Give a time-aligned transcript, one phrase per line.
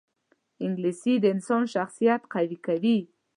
[0.65, 2.97] انګلیسي د انسان شخصیت قوي کوي